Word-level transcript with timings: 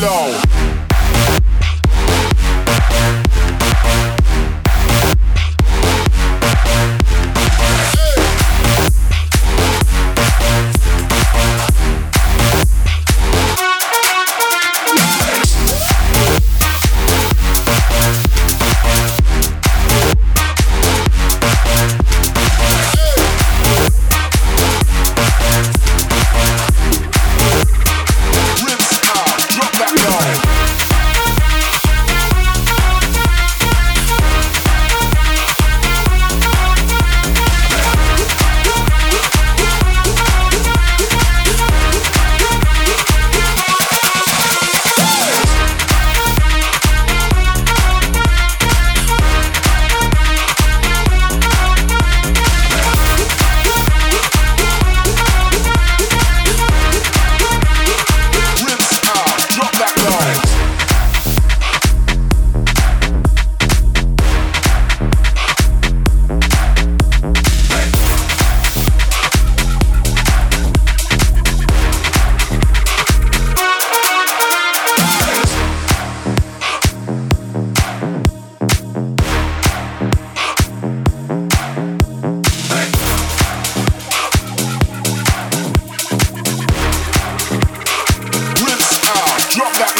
Drop 0.00 0.49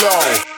No. 0.00 0.49